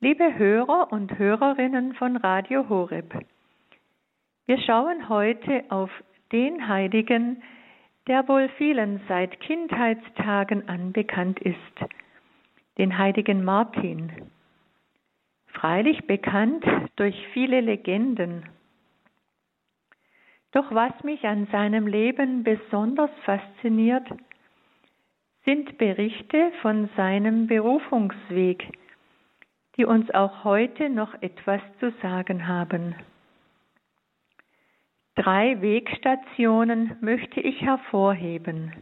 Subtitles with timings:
[0.00, 3.18] Liebe Hörer und Hörerinnen von Radio Horeb,
[4.46, 5.90] wir schauen heute auf
[6.30, 7.42] den Heiligen,
[8.06, 11.56] der wohl vielen seit Kindheitstagen an bekannt ist,
[12.78, 14.12] den heiligen Martin.
[15.48, 18.48] Freilich bekannt durch viele Legenden.
[20.52, 24.06] Doch was mich an seinem Leben besonders fasziniert,
[25.44, 28.77] sind Berichte von seinem Berufungsweg,
[29.78, 32.96] die uns auch heute noch etwas zu sagen haben.
[35.14, 38.72] Drei Wegstationen möchte ich hervorheben.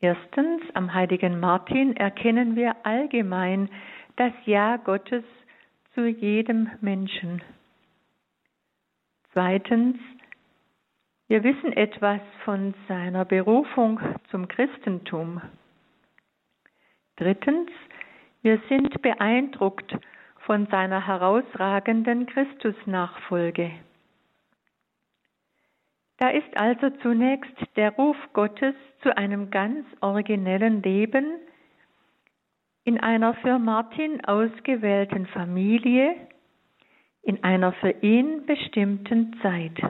[0.00, 3.70] Erstens, am heiligen Martin erkennen wir allgemein
[4.16, 5.24] das Ja Gottes
[5.94, 7.42] zu jedem Menschen.
[9.32, 9.96] Zweitens,
[11.28, 15.40] wir wissen etwas von seiner Berufung zum Christentum.
[17.16, 17.70] Drittens,
[18.42, 19.96] wir sind beeindruckt
[20.46, 23.70] von seiner herausragenden Christusnachfolge.
[26.18, 31.38] Da ist also zunächst der Ruf Gottes zu einem ganz originellen Leben
[32.84, 36.14] in einer für Martin ausgewählten Familie,
[37.22, 39.80] in einer für ihn bestimmten Zeit.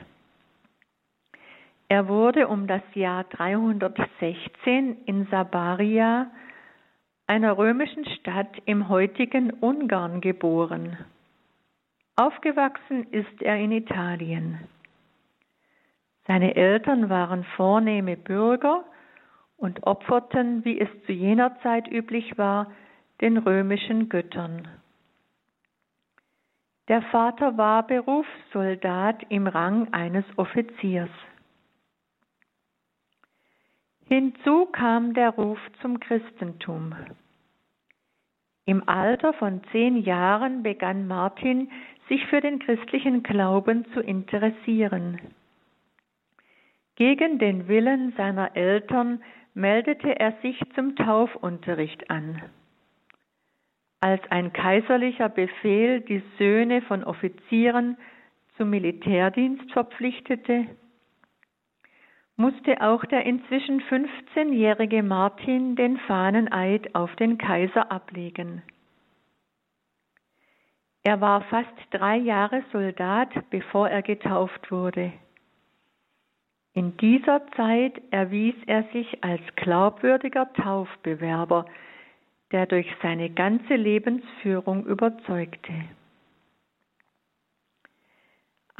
[1.88, 6.30] Er wurde um das Jahr 316 in Sabaria
[7.32, 10.98] einer römischen Stadt im heutigen Ungarn geboren.
[12.14, 14.58] Aufgewachsen ist er in Italien.
[16.26, 18.84] Seine Eltern waren vornehme Bürger
[19.56, 22.70] und opferten, wie es zu jener Zeit üblich war,
[23.22, 24.68] den römischen Göttern.
[26.88, 31.08] Der Vater war Berufssoldat im Rang eines Offiziers.
[34.04, 36.94] Hinzu kam der Ruf zum Christentum.
[38.64, 41.70] Im Alter von zehn Jahren begann Martin,
[42.08, 45.20] sich für den christlichen Glauben zu interessieren.
[46.96, 49.22] Gegen den Willen seiner Eltern
[49.54, 52.42] meldete er sich zum Taufunterricht an.
[54.00, 57.96] Als ein kaiserlicher Befehl die Söhne von Offizieren
[58.56, 60.66] zum Militärdienst verpflichtete,
[62.42, 68.62] musste auch der inzwischen 15-jährige Martin den Fahneneid auf den Kaiser ablegen.
[71.04, 75.12] Er war fast drei Jahre Soldat, bevor er getauft wurde.
[76.74, 81.66] In dieser Zeit erwies er sich als glaubwürdiger Taufbewerber,
[82.50, 85.74] der durch seine ganze Lebensführung überzeugte.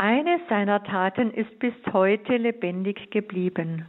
[0.03, 3.87] Eine seiner Taten ist bis heute lebendig geblieben.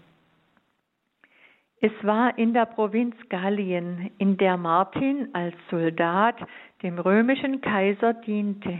[1.81, 6.35] Es war in der Provinz Gallien, in der Martin als Soldat
[6.83, 8.77] dem römischen Kaiser diente.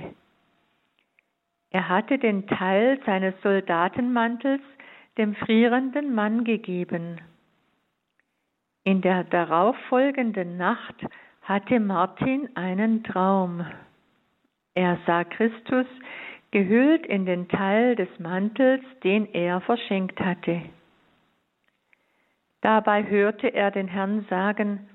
[1.72, 4.62] Er hatte den Teil seines Soldatenmantels
[5.18, 7.20] dem frierenden Mann gegeben.
[8.84, 11.04] In der darauffolgenden Nacht
[11.42, 13.66] hatte Martin einen Traum.
[14.76, 15.88] Er sah Christus
[16.54, 20.62] gehüllt in den Teil des Mantels, den er verschenkt hatte.
[22.62, 24.88] Dabei hörte er den Herrn sagen,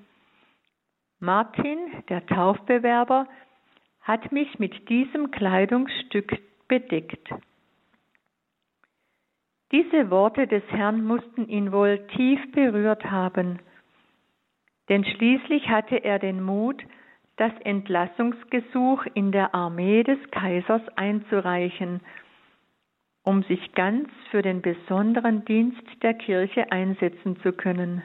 [1.19, 3.27] Martin, der Taufbewerber,
[4.01, 6.39] hat mich mit diesem Kleidungsstück
[6.69, 7.29] bedeckt.
[9.73, 13.59] Diese Worte des Herrn mussten ihn wohl tief berührt haben,
[14.89, 16.81] denn schließlich hatte er den Mut,
[17.39, 22.01] das Entlassungsgesuch in der Armee des Kaisers einzureichen,
[23.23, 28.03] um sich ganz für den besonderen Dienst der Kirche einsetzen zu können.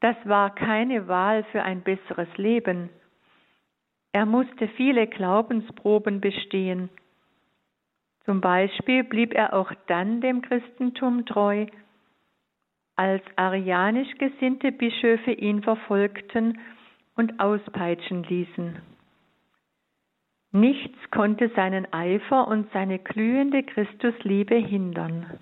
[0.00, 2.88] Das war keine Wahl für ein besseres Leben.
[4.12, 6.88] Er musste viele Glaubensproben bestehen.
[8.24, 11.66] Zum Beispiel blieb er auch dann dem Christentum treu,
[12.94, 16.58] als arianisch gesinnte Bischöfe ihn verfolgten
[17.18, 18.80] und auspeitschen ließen.
[20.52, 25.38] Nichts konnte seinen Eifer und seine glühende Christusliebe hindern.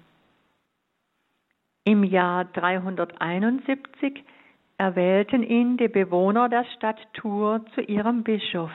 [1.84, 4.24] Im Jahr 371
[4.78, 8.72] erwählten ihn die Bewohner der Stadt Tours zu ihrem Bischof.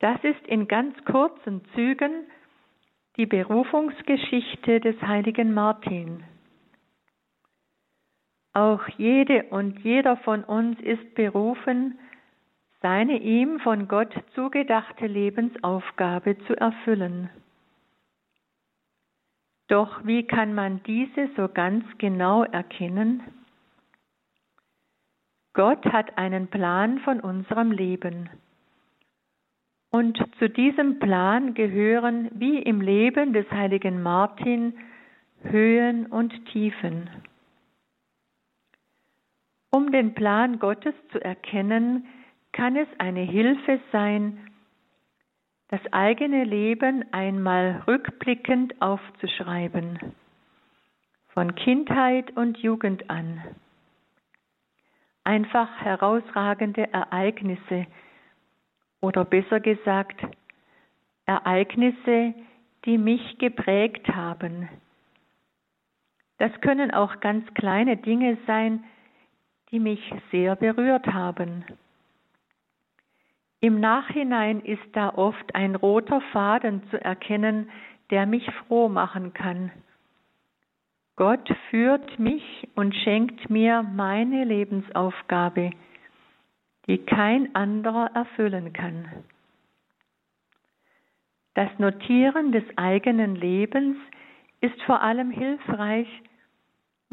[0.00, 2.26] Das ist in ganz kurzen Zügen
[3.16, 6.24] die Berufungsgeschichte des heiligen Martin.
[8.54, 11.98] Auch jede und jeder von uns ist berufen,
[12.82, 17.30] seine ihm von Gott zugedachte Lebensaufgabe zu erfüllen.
[19.68, 23.22] Doch wie kann man diese so ganz genau erkennen?
[25.54, 28.28] Gott hat einen Plan von unserem Leben.
[29.90, 34.74] Und zu diesem Plan gehören, wie im Leben des heiligen Martin,
[35.42, 37.08] Höhen und Tiefen.
[39.74, 42.06] Um den Plan Gottes zu erkennen,
[42.52, 44.38] kann es eine Hilfe sein,
[45.68, 49.98] das eigene Leben einmal rückblickend aufzuschreiben,
[51.28, 53.42] von Kindheit und Jugend an.
[55.24, 57.86] Einfach herausragende Ereignisse,
[59.00, 60.20] oder besser gesagt
[61.26, 62.34] Ereignisse,
[62.84, 64.68] die mich geprägt haben.
[66.38, 68.84] Das können auch ganz kleine Dinge sein,
[69.72, 71.64] die mich sehr berührt haben.
[73.60, 77.70] Im Nachhinein ist da oft ein roter Faden zu erkennen,
[78.10, 79.72] der mich froh machen kann.
[81.16, 85.70] Gott führt mich und schenkt mir meine Lebensaufgabe,
[86.86, 89.08] die kein anderer erfüllen kann.
[91.54, 93.96] Das Notieren des eigenen Lebens
[94.60, 96.08] ist vor allem hilfreich,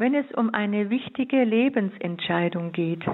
[0.00, 3.04] wenn es um eine wichtige Lebensentscheidung geht.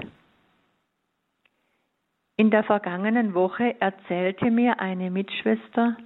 [2.37, 5.97] In der vergangenen Woche erzählte mir eine Mitschwester,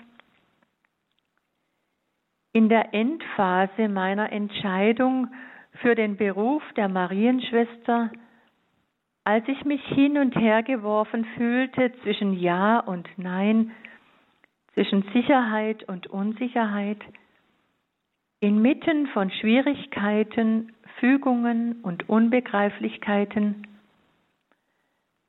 [2.52, 5.28] in der Endphase meiner Entscheidung
[5.82, 8.10] für den Beruf der Marienschwester
[9.24, 13.72] als ich mich hin und her geworfen fühlte zwischen Ja und Nein,
[14.74, 16.98] zwischen Sicherheit und Unsicherheit,
[18.42, 23.68] inmitten von Schwierigkeiten, Fügungen und Unbegreiflichkeiten,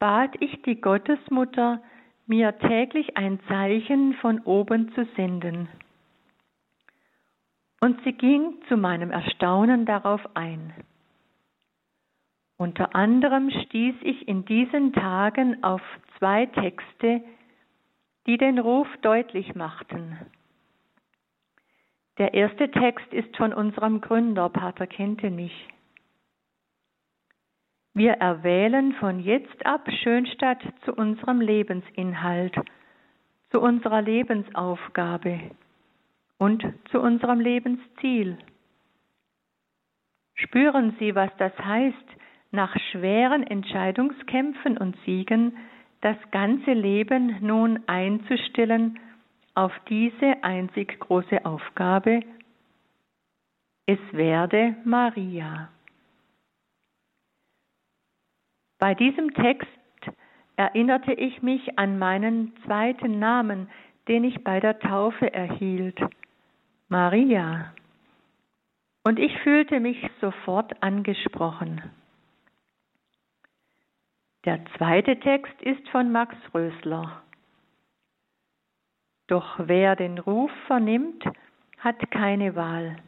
[0.00, 1.80] bat ich die Gottesmutter,
[2.26, 5.68] mir täglich ein Zeichen von oben zu senden.
[7.80, 10.72] Und sie ging zu meinem Erstaunen darauf ein.
[12.56, 15.82] Unter anderem stieß ich in diesen Tagen auf
[16.18, 17.22] zwei Texte,
[18.26, 20.16] die den Ruf deutlich machten.
[22.18, 25.68] Der erste Text ist von unserem Gründer, Pater Kentenich.
[27.94, 32.54] Wir erwählen von jetzt ab Schönstadt zu unserem Lebensinhalt,
[33.50, 35.40] zu unserer Lebensaufgabe
[36.38, 38.38] und zu unserem Lebensziel.
[40.34, 42.08] Spüren Sie, was das heißt,
[42.50, 45.56] nach schweren Entscheidungskämpfen und Siegen
[46.02, 48.98] das ganze Leben nun einzustellen
[49.54, 52.20] auf diese einzig große Aufgabe,
[53.86, 55.68] es werde Maria.
[58.78, 59.68] Bei diesem Text
[60.56, 63.68] erinnerte ich mich an meinen zweiten Namen,
[64.08, 66.00] den ich bei der Taufe erhielt,
[66.88, 67.72] Maria.
[69.04, 71.82] Und ich fühlte mich sofort angesprochen.
[74.44, 77.22] Der zweite Text ist von Max Rösler.
[79.32, 81.24] Doch wer den Ruf vernimmt,
[81.78, 82.98] hat keine Wahl.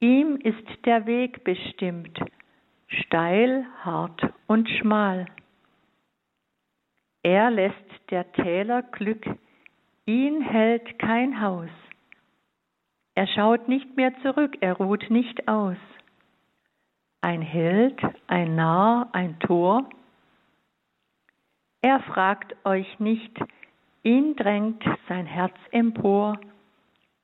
[0.00, 2.18] Ihm ist der Weg bestimmt,
[2.86, 5.26] steil, hart und schmal.
[7.22, 7.76] Er lässt
[8.08, 9.26] der Täler Glück,
[10.06, 11.68] ihn hält kein Haus.
[13.14, 15.76] Er schaut nicht mehr zurück, er ruht nicht aus.
[17.20, 19.90] Ein Held, ein Narr, ein Tor,
[21.82, 23.38] er fragt euch nicht,
[24.02, 26.38] ihn drängt sein Herz empor,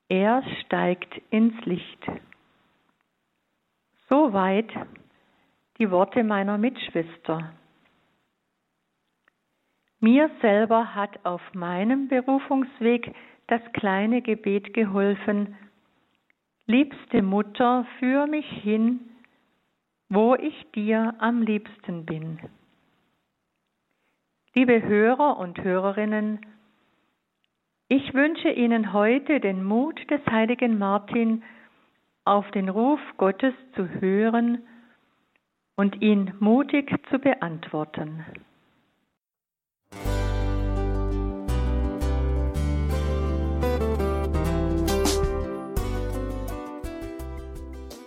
[0.08, 2.06] er steigt ins Licht.
[4.08, 4.70] Soweit
[5.78, 7.52] die Worte meiner Mitschwester.
[10.00, 13.14] Mir selber hat auf meinem Berufungsweg
[13.48, 15.56] das kleine Gebet geholfen,
[16.70, 19.00] Liebste Mutter, führ mich hin,
[20.10, 22.38] wo ich dir am liebsten bin.
[24.54, 26.40] Liebe Hörer und Hörerinnen,
[27.88, 31.42] ich wünsche Ihnen heute den Mut des heiligen Martin,
[32.24, 34.58] auf den Ruf Gottes zu hören
[35.76, 38.24] und ihn mutig zu beantworten.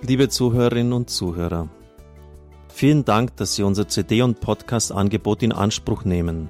[0.04, 1.70] Liebe Zuhörerinnen und Zuhörer,
[2.70, 6.50] Vielen Dank, dass Sie unser CD- und Podcast-Angebot in Anspruch nehmen.